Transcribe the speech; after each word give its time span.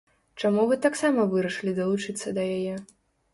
Чаму 0.43 0.63
вы 0.71 0.77
таксама 0.85 1.25
вырашылі 1.33 1.75
далучыцца 1.81 2.35
да 2.39 2.47
яе? 2.57 2.75